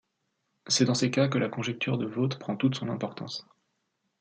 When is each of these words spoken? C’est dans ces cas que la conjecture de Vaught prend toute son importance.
C’est 0.65 0.85
dans 0.85 0.95
ces 0.95 1.11
cas 1.11 1.27
que 1.27 1.37
la 1.37 1.47
conjecture 1.47 1.99
de 1.99 2.07
Vaught 2.07 2.39
prend 2.39 2.55
toute 2.55 2.73
son 2.73 2.89
importance. 2.89 3.45